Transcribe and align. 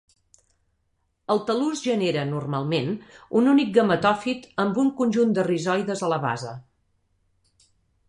El 1.33 1.41
tal·lus 1.49 1.83
genera, 1.89 2.23
normalment, 2.31 2.91
un 3.41 3.51
únic 3.53 3.71
gametòfit 3.77 4.51
amb 4.67 4.83
un 4.87 4.93
conjunt 5.03 5.39
de 5.41 5.49
rizoides 5.53 6.05
a 6.09 6.15
la 6.17 6.23
base. 6.29 6.59